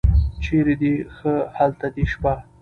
چېرې 0.43 0.75
دې 0.81 0.93
ښه 1.15 1.33
هلته 1.57 1.87
دې 1.95 2.03
شپه. 2.11 2.33